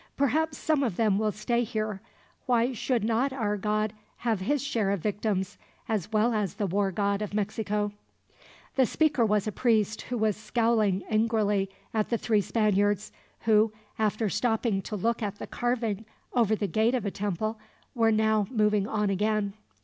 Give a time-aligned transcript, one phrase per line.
[0.17, 2.01] "Perhaps some of them will stay here.
[2.47, 6.91] Why should not our god have his share of victims, as well as the war
[6.91, 7.91] god of Mexico?"
[8.77, 13.11] The speaker was a priest, who was scowling angrily at the three Spaniards;
[13.41, 17.59] who, after stopping to look at the carving over the gate of a temple,
[17.93, 19.53] were now moving on again.